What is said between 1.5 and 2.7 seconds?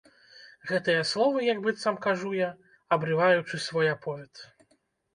быццам кажу я,